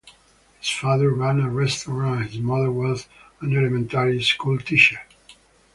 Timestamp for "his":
0.59-0.67, 2.31-2.39